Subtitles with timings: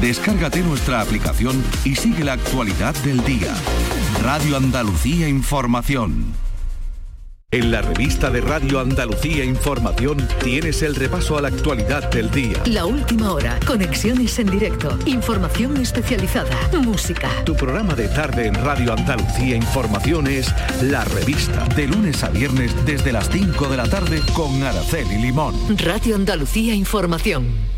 [0.00, 3.52] Descárgate nuestra aplicación y sigue la actualidad del día.
[4.22, 6.34] Radio Andalucía Información.
[7.50, 12.62] En la revista de Radio Andalucía Información tienes el repaso a la actualidad del día.
[12.66, 17.28] La última hora, conexiones en directo, información especializada, música.
[17.44, 22.72] Tu programa de tarde en Radio Andalucía Información es La Revista, de lunes a viernes
[22.86, 25.56] desde las 5 de la tarde con Araceli Limón.
[25.78, 27.77] Radio Andalucía Información.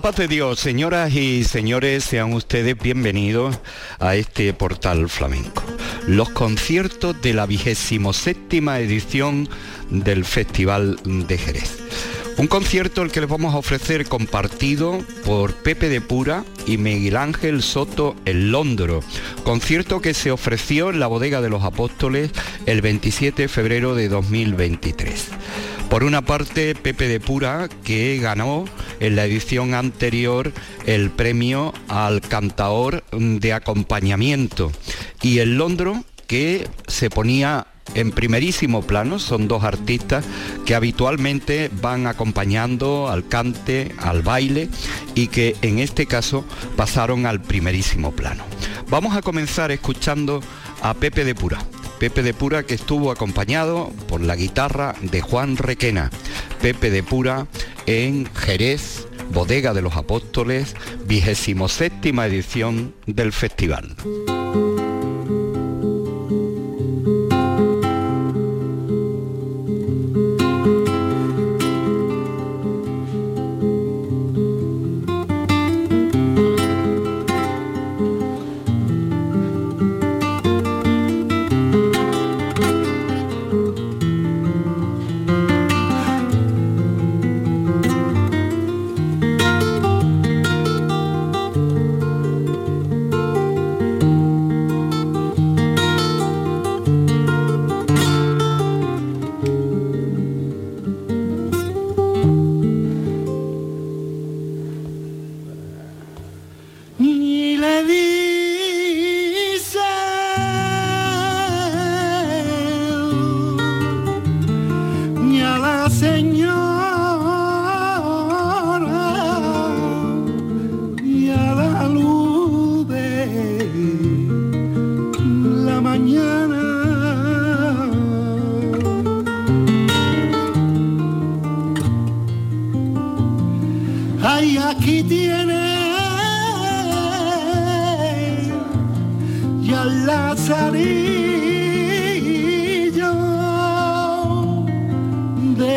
[0.00, 3.58] La paz de Dios, señoras y señores, sean ustedes bienvenidos
[3.98, 5.62] a este portal flamenco.
[6.06, 9.46] Los conciertos de la vigésimo séptima edición
[9.90, 11.82] del Festival de Jerez.
[12.38, 17.18] Un concierto el que les vamos a ofrecer compartido por Pepe de Pura y Miguel
[17.18, 19.00] Ángel Soto el Londro.
[19.44, 22.30] Concierto que se ofreció en la Bodega de los Apóstoles
[22.64, 25.28] el 27 de febrero de 2023.
[25.90, 28.64] Por una parte, Pepe de Pura, que ganó
[29.00, 30.52] en la edición anterior
[30.86, 34.70] el premio al cantaor de acompañamiento.
[35.20, 40.24] Y el Londro, que se ponía en primerísimo plano, son dos artistas
[40.64, 44.68] que habitualmente van acompañando al cante, al baile
[45.16, 46.44] y que en este caso
[46.76, 48.44] pasaron al primerísimo plano.
[48.90, 50.40] Vamos a comenzar escuchando
[50.82, 51.58] a Pepe de Pura.
[52.00, 56.10] Pepe de Pura que estuvo acompañado por la guitarra de Juan Requena.
[56.62, 57.46] Pepe de Pura
[57.84, 63.94] en Jerez, Bodega de los Apóstoles, vigésimo séptima edición del festival.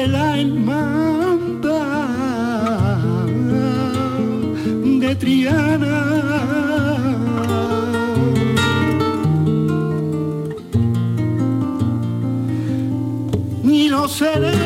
[0.08, 1.64] La hermandad
[5.00, 6.00] de Triana.
[13.64, 14.63] Ni los serenos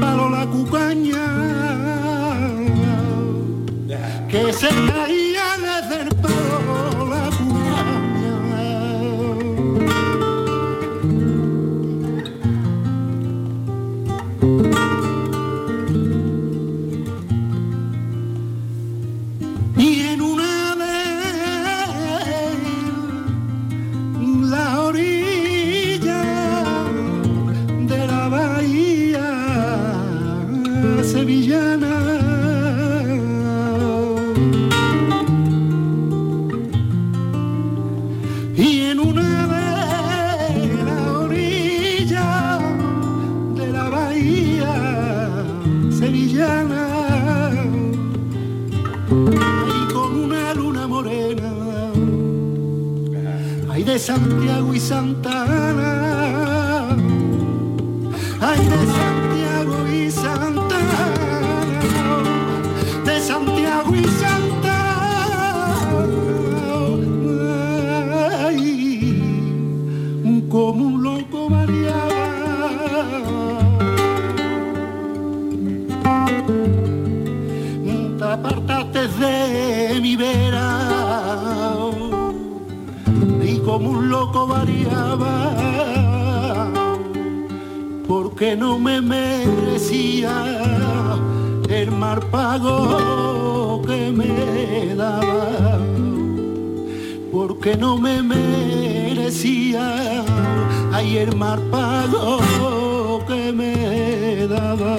[0.00, 1.03] palo la cucaña
[53.82, 55.90] de Santiago y Santana,
[58.40, 61.10] ay de Santiago y Santana,
[63.04, 64.76] de Santiago y Santana,
[68.46, 68.62] ay,
[70.48, 72.04] como un loco variaba.
[78.18, 80.53] Te apartaste de mi vera
[83.74, 85.52] como un loco variaba.
[88.06, 90.32] Porque no me merecía
[91.68, 95.78] el mar pago que me daba
[97.32, 99.84] porque no me merecía
[100.92, 102.38] ay el mar pago
[103.26, 104.96] que me daba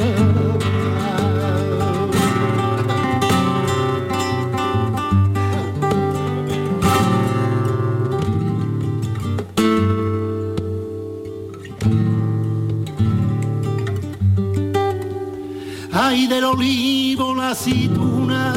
[16.36, 18.54] del olivo la aceituna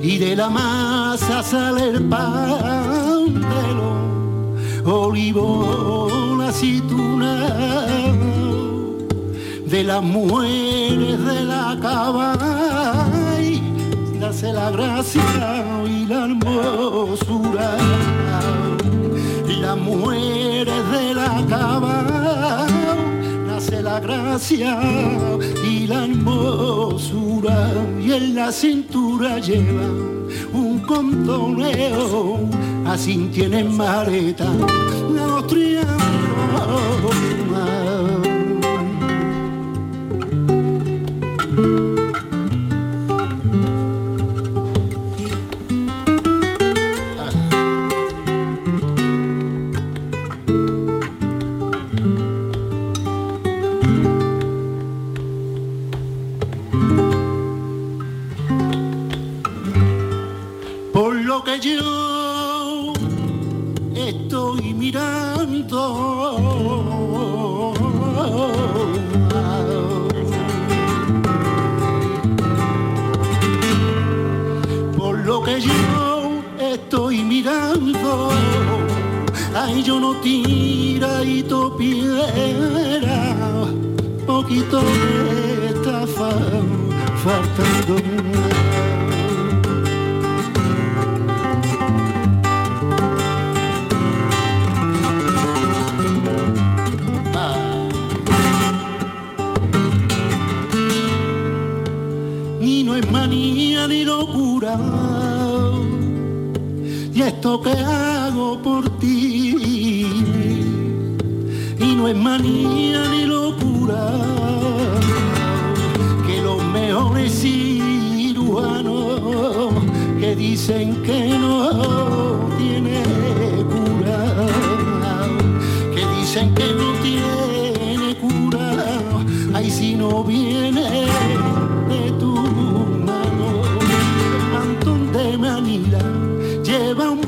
[0.00, 7.32] y de la masa sale el pan de los olivos la aceituna
[9.66, 12.36] de las mujeres de la cava
[13.34, 13.60] ay,
[14.20, 15.24] nace la gracia
[15.84, 17.76] y la hermosura
[19.48, 22.19] y las mujeres de la nace
[24.00, 24.78] la gracia
[25.64, 27.70] y la hermosura
[28.00, 29.88] y en la cintura lleva
[30.52, 32.40] un contoneo
[32.86, 34.46] así tienen mareta
[35.14, 36.00] los triángulos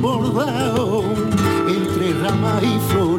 [0.02, 1.04] bordado
[1.68, 3.11] entre ramas y flores,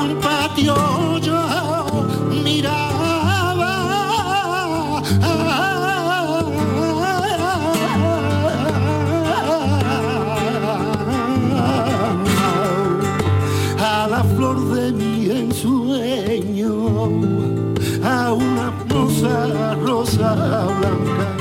[0.00, 0.74] al patio
[1.18, 1.40] yo
[2.44, 3.72] miraba.
[13.92, 16.72] A la flor de mi ensueño,
[18.02, 20.34] a una rosa, rosa
[20.78, 21.39] blanca.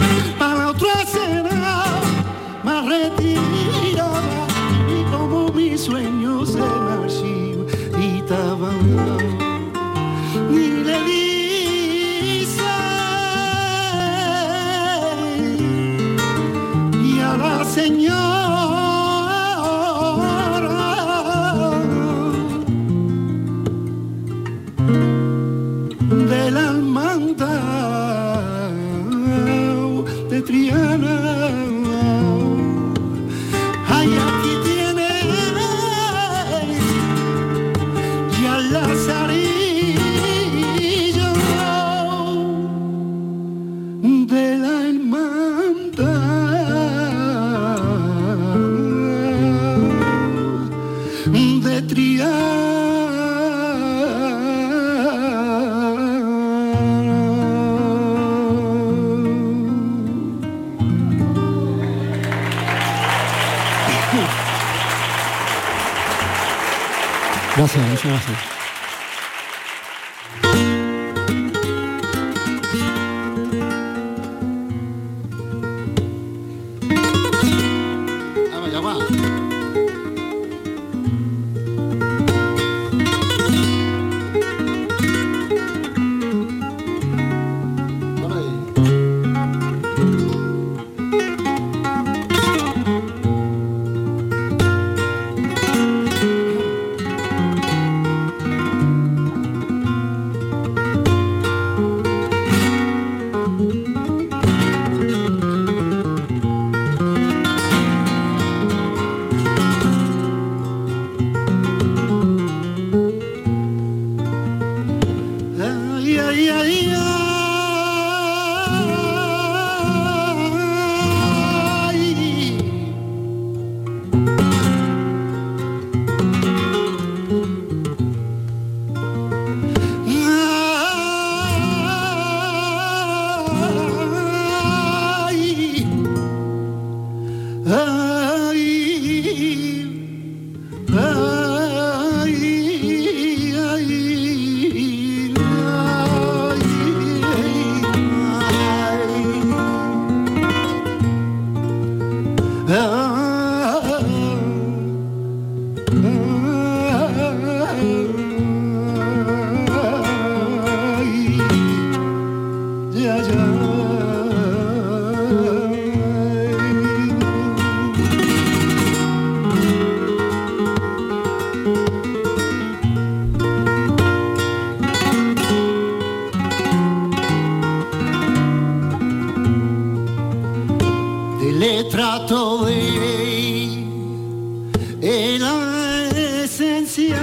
[185.32, 186.10] de la
[186.44, 187.18] esencia.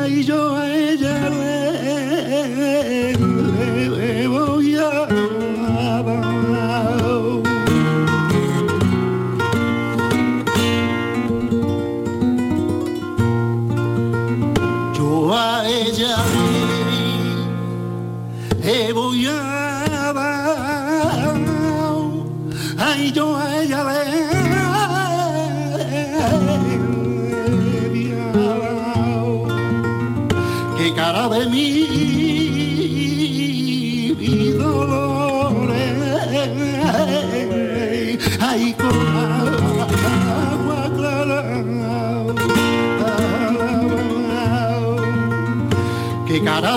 [0.00, 0.56] Ay, yo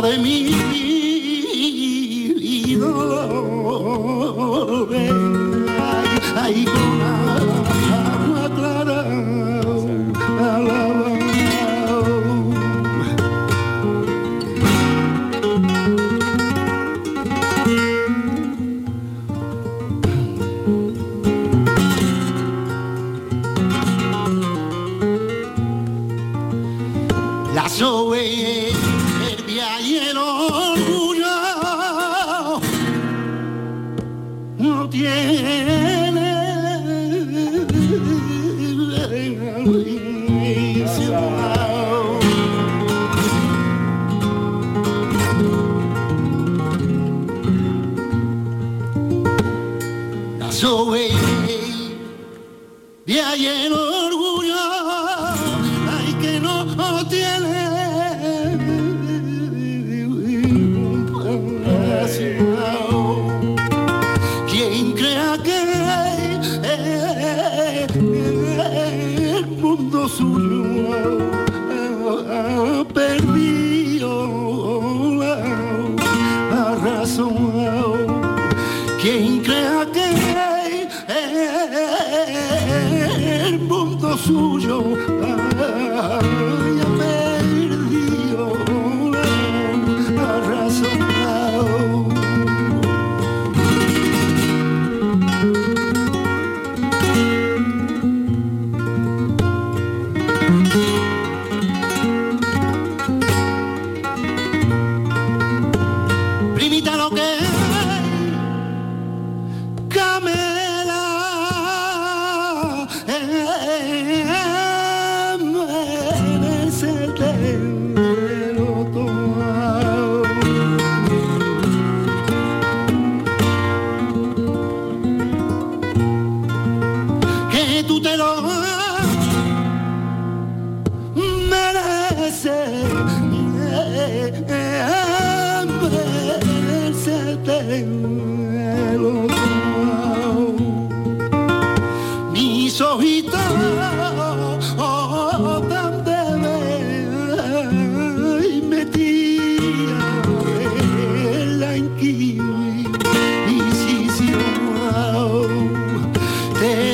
[0.02, 0.59] de mí.
[53.10, 54.19] Y hay orgullo,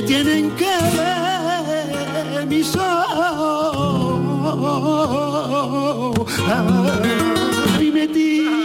[0.06, 4.16] tienen que ver mis ojos.
[7.78, 8.65] Ay, metía la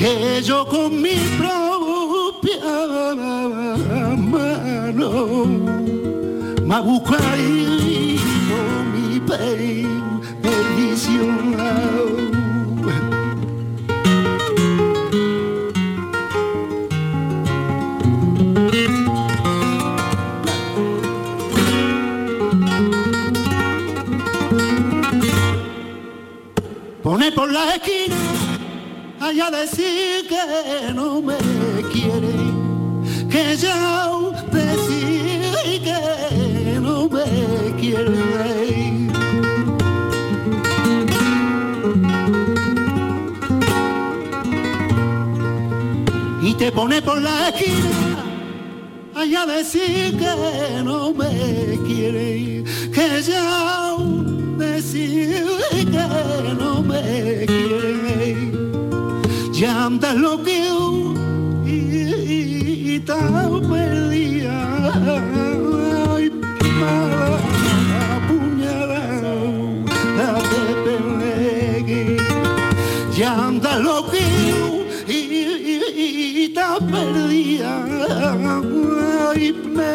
[0.00, 2.58] que yo con mi propia
[4.32, 5.44] mano
[6.64, 6.74] me
[7.32, 9.90] ahí con mi perdición.
[27.02, 28.19] Pone por la esquina
[29.30, 31.38] allá decir que no me
[31.92, 32.34] quiere,
[33.30, 34.10] que ya
[34.50, 37.28] decir que no me
[37.80, 38.98] quiere.
[46.42, 48.24] Y te pone por la esquina
[49.14, 53.94] allá decir que no me quiere, que ya
[54.58, 55.46] decir
[55.94, 57.59] que no me quiere.
[59.60, 60.58] Ya andas lo que
[61.66, 64.56] y, y tan perdida.
[66.14, 66.30] Ay,
[68.26, 69.60] puñalada
[70.50, 72.16] te peleé.
[73.14, 74.24] Ya andas lo que
[75.06, 76.48] y, y, y
[76.90, 77.84] perdida.
[79.28, 79.92] Ay, me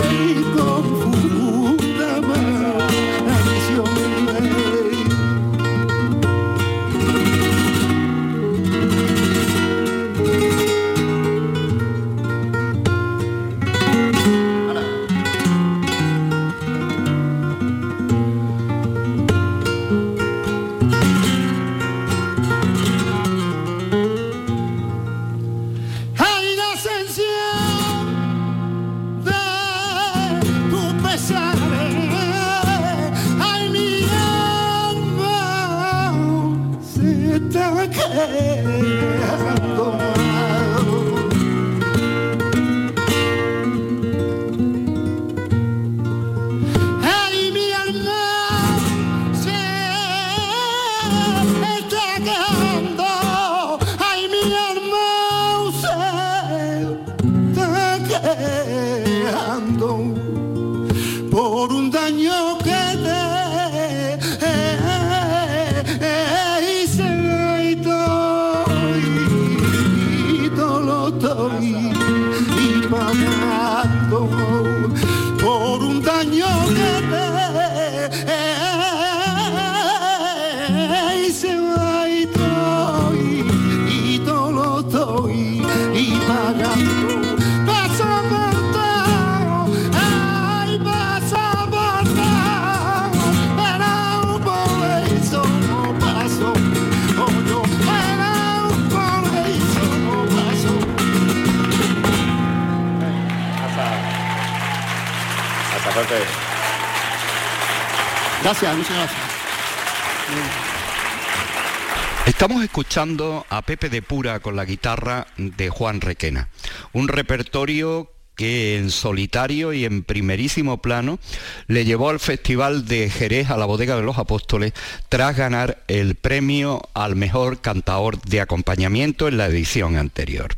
[112.95, 116.47] escuchando a Pepe de Pura con la guitarra de Juan Requena,
[116.93, 121.19] un repertorio que en solitario y en primerísimo plano
[121.67, 124.73] le llevó al Festival de Jerez a la Bodega de los Apóstoles
[125.09, 130.55] tras ganar el premio al mejor cantador de acompañamiento en la edición anterior.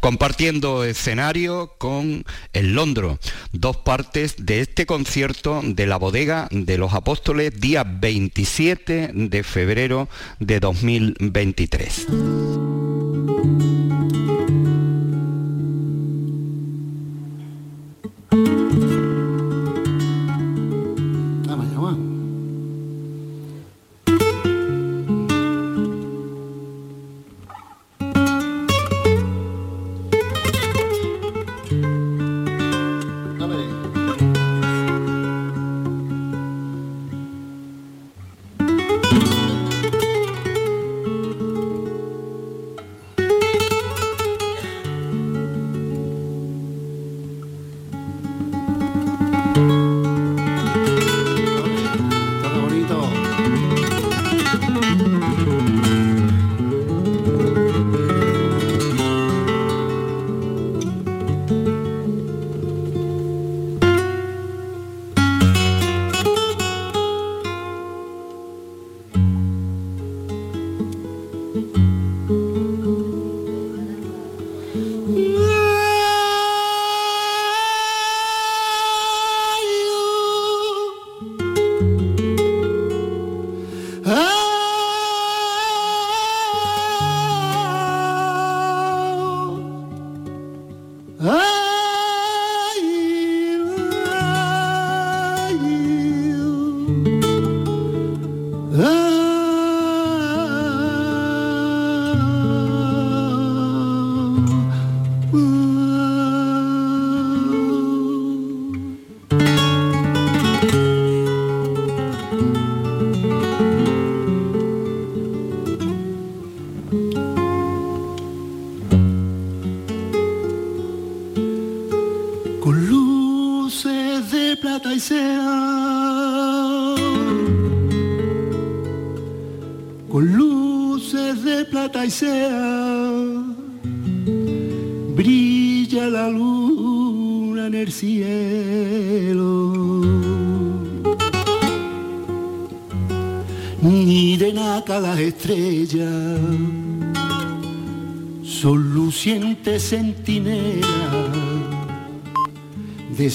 [0.00, 3.18] Compartiendo escenario con El Londro,
[3.52, 10.08] dos partes de este concierto de la Bodega de los Apóstoles día 27 de febrero
[10.38, 12.06] de 2023.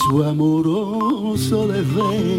[0.08, 2.35] Su amoroso desvelo.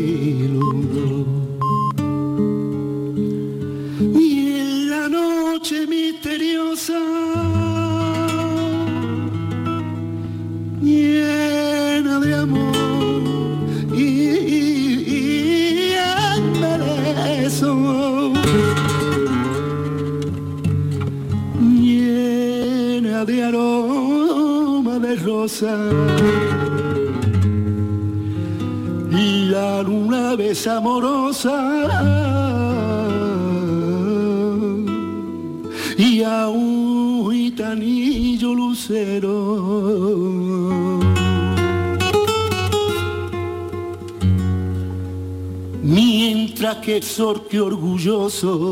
[45.82, 48.70] Mientras que el sorque orgulloso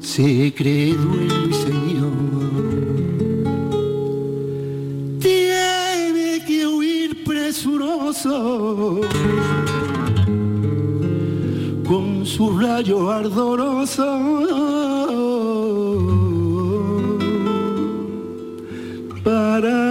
[0.00, 2.12] se cree dueño y señor.
[5.20, 9.00] tiene que huir presuroso
[11.86, 14.06] con su rayo ardoroso
[19.24, 19.85] para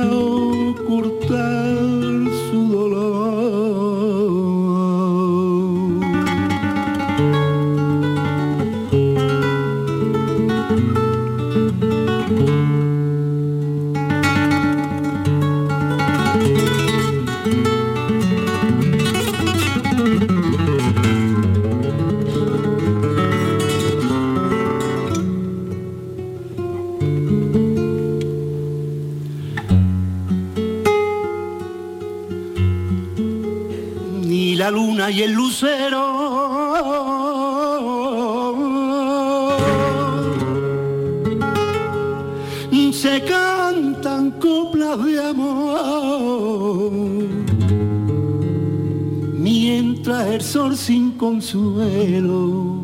[51.25, 52.83] consuelo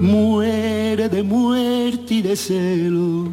[0.00, 3.28] muere de muerte y de celo,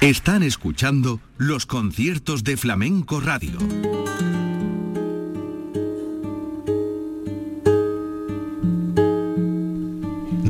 [0.00, 3.58] Están escuchando los conciertos de Flamenco Radio.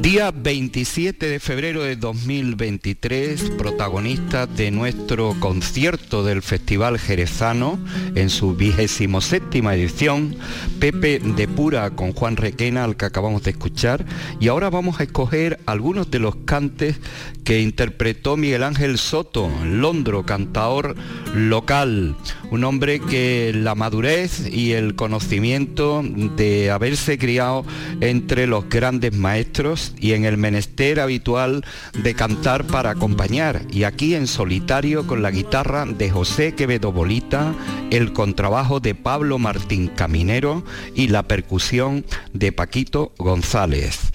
[0.08, 7.78] Día 27 de febrero de 2023, protagonista de nuestro concierto del Festival Jerezano
[8.14, 10.34] en su vigésimo séptima edición,
[10.80, 14.06] Pepe de Pura con Juan Requena, al que acabamos de escuchar,
[14.40, 16.98] y ahora vamos a escoger algunos de los cantes
[17.44, 20.96] que interpretó Miguel Ángel Soto, Londro, cantador
[21.34, 22.16] local,
[22.50, 27.66] un hombre que la madurez y el conocimiento de haberse criado
[28.00, 34.14] entre los grandes maestros y en el menester habitual de cantar para acompañar y aquí
[34.14, 37.54] en solitario con la guitarra de José Quevedo Bolita,
[37.90, 44.12] el contrabajo de Pablo Martín Caminero y la percusión de Paquito González.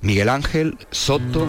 [0.00, 1.48] Miguel Ángel Soto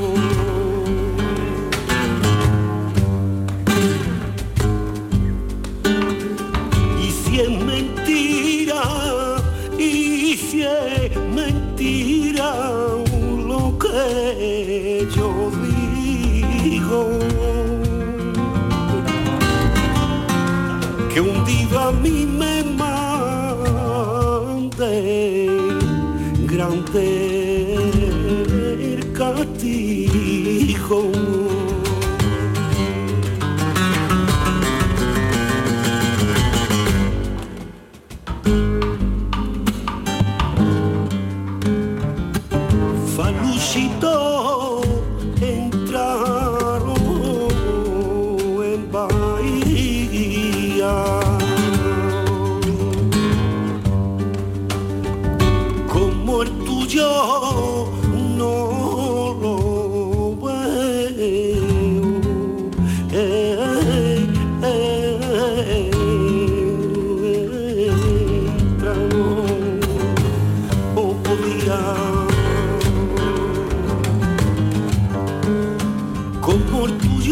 [21.71, 22.20] no lo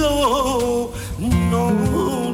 [0.09, 2.28] no, no.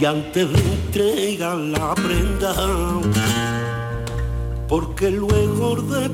[0.00, 2.54] Y antes de entregar la prenda
[4.68, 6.10] porque luego de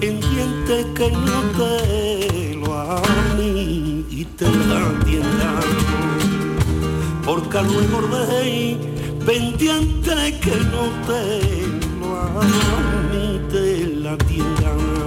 [0.00, 3.00] pendiente que no te lo a
[3.38, 5.60] mí y te la tienda
[7.24, 8.76] porque luego de
[9.24, 11.22] pendiente que no te
[12.00, 12.42] lo a
[13.12, 15.01] mí te la tienda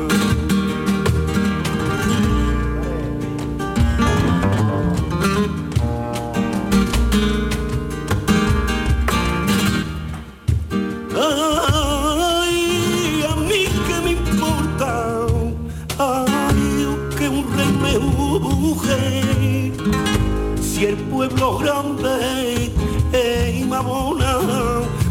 [20.94, 22.72] pueblo grande
[23.12, 24.38] e Imabona,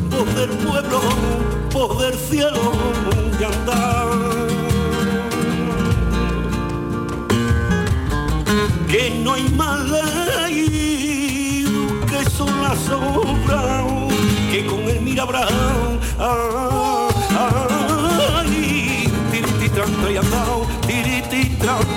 [0.09, 1.01] poder pueblo,
[1.73, 2.73] poder cielo
[3.41, 4.07] y andar.
[8.89, 11.65] Que no hay más ley
[12.09, 13.85] que son las sombras
[14.53, 15.99] que con el mirabrán.
[16.21, 17.09] Ah,
[19.33, 21.95] tiriti tran y andao, tiriti tran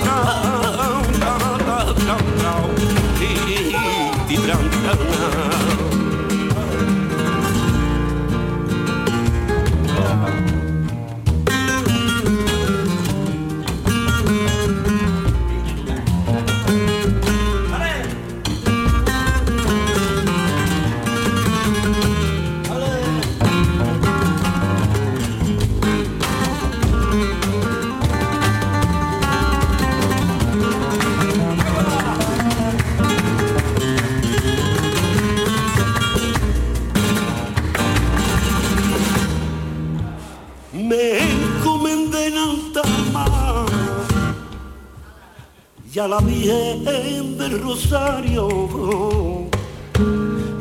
[45.96, 48.48] la Virgen del Rosario.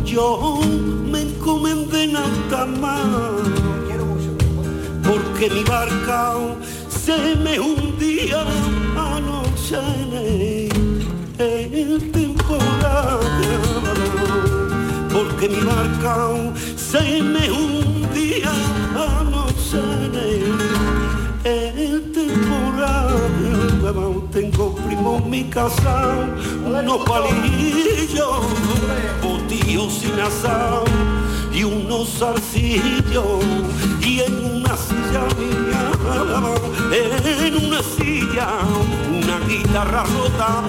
[0.04, 0.60] Yo
[1.10, 3.00] me encomendé nada más,
[5.02, 6.34] porque mi barca
[6.88, 8.44] se me hundía
[8.96, 9.76] anoche
[11.38, 13.20] en el temporal,
[15.12, 16.28] porque mi barca
[16.76, 18.52] se me hundía
[18.94, 19.80] anoche
[21.44, 22.65] en el temporal
[24.32, 26.16] tengo primo mi casa,
[26.66, 28.40] unos palillos,
[29.22, 30.82] botillos sin asado
[31.52, 33.44] y unos zarcillos
[34.00, 35.92] y en una silla mía,
[36.92, 38.48] en una silla,
[39.08, 40.64] una guitarra rota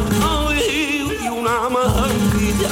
[0.53, 2.69] y una manquilla.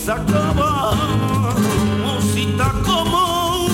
[0.00, 0.92] Que sacaba
[2.02, 3.68] mosita como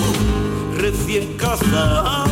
[0.77, 2.26] recién casada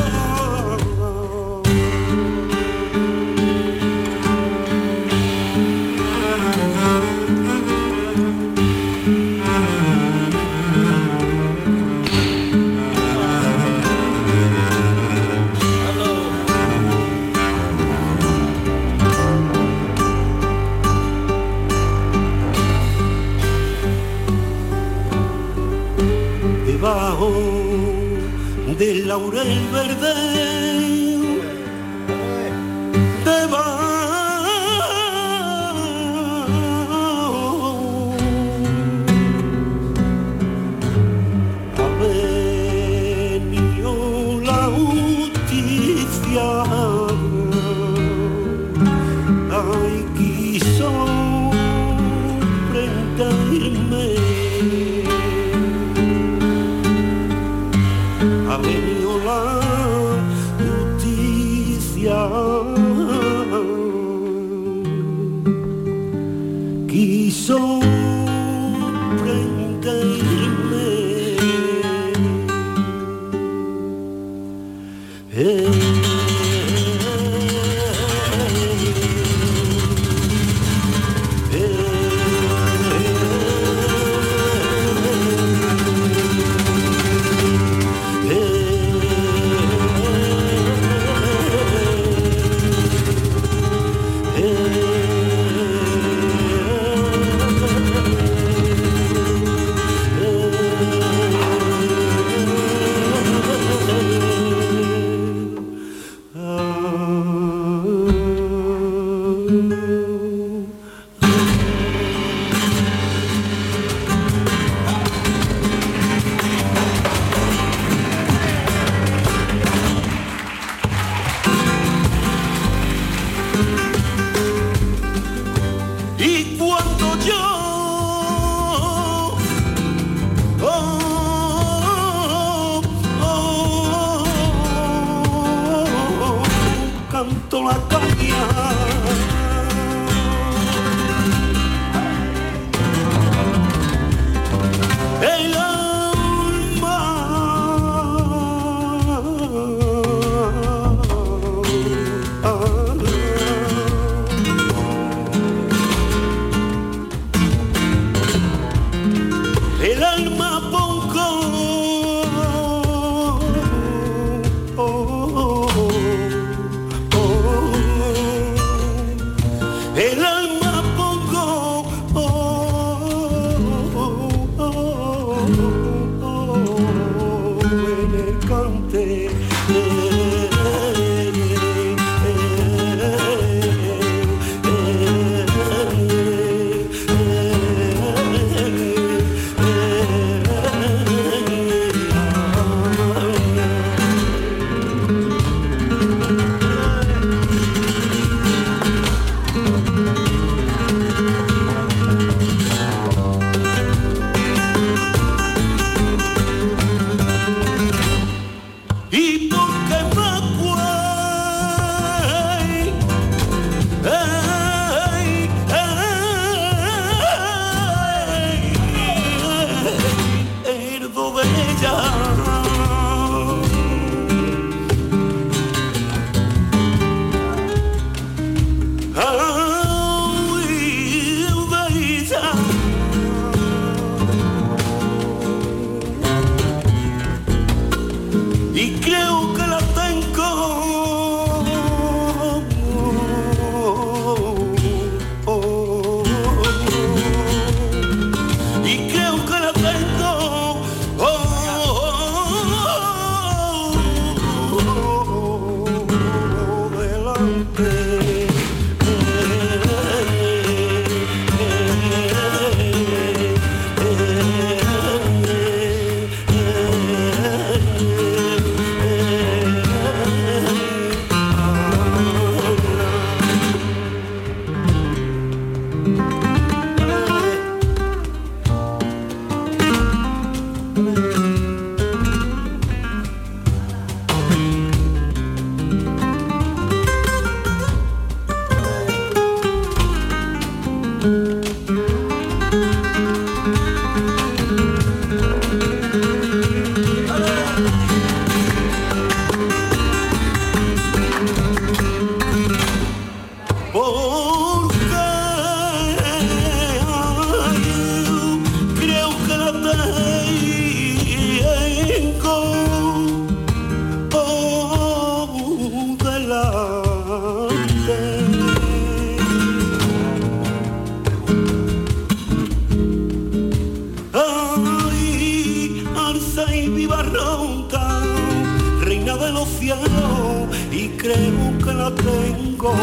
[331.26, 332.93] creo que la tengo.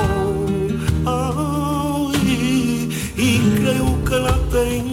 [1.06, 4.91] Ay, y creo que la tengo.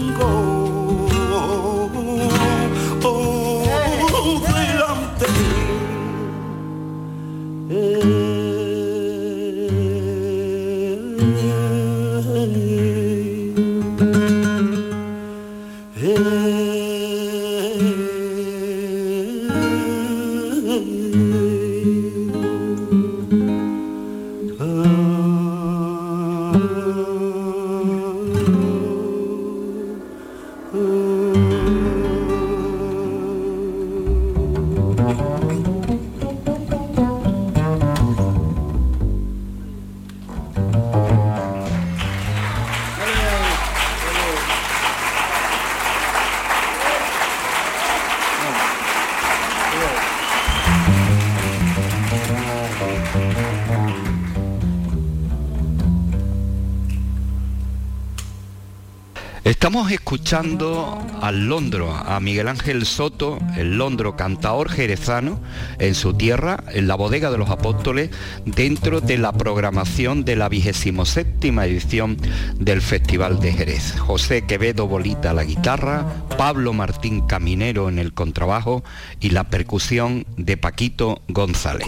[60.29, 65.39] Escuchando al Londro, a Miguel Ángel Soto, el Londro cantaor jerezano,
[65.79, 68.11] en su tierra, en la bodega de los apóstoles,
[68.45, 72.15] dentro de la programación de la vigésimo séptima edición
[72.59, 73.97] del Festival de Jerez.
[73.97, 76.05] José Quevedo Bolita la guitarra,
[76.37, 78.83] Pablo Martín Caminero en el contrabajo
[79.19, 81.87] y la percusión de Paquito González.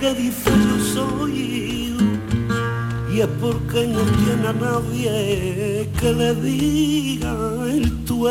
[0.00, 1.94] Que yo soy
[3.12, 7.36] y es porque no tiene a nadie que le diga
[7.70, 8.26] el tú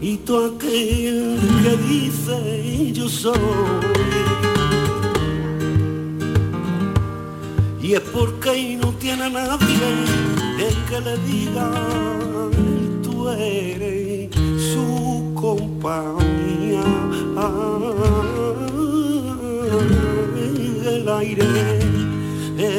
[0.00, 3.34] y tú aquel que dice yo soy
[7.82, 9.88] y es porque no tiene a nadie
[10.88, 11.68] que le diga
[12.52, 14.30] el tú eres
[14.72, 16.84] su compañía
[21.16, 21.86] aire.
[22.56, 22.76] Los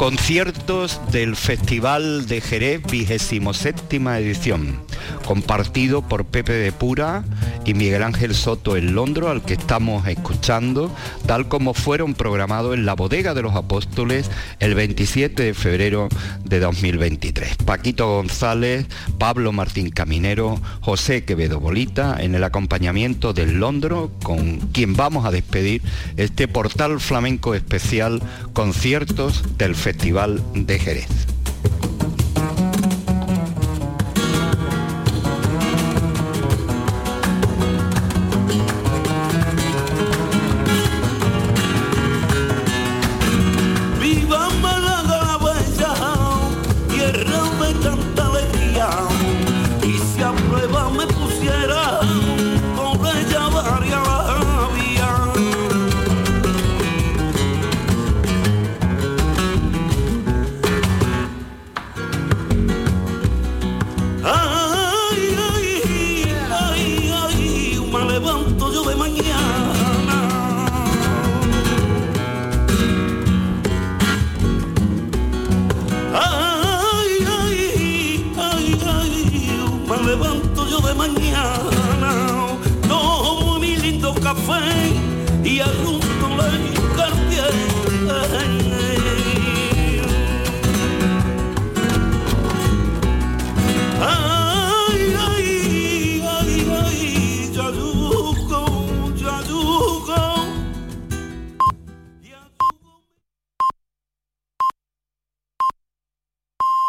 [0.00, 4.82] conciertos del Festival de Jerez, 27 edición,
[5.26, 7.24] compartido por Pepe de Pura
[7.64, 10.90] y Miguel Ángel Soto en Londres, al que estamos escuchando,
[11.26, 16.08] tal como fueron programados en la Bodega de los Apóstoles el 27 de febrero
[16.44, 17.56] de 2023.
[17.64, 18.86] Paquito González,
[19.18, 25.30] Pablo Martín Caminero, José Quevedo Bolita, en el acompañamiento del Londro, con quien vamos a
[25.30, 25.82] despedir
[26.16, 31.39] este portal flamenco especial Conciertos del Festival de Jerez.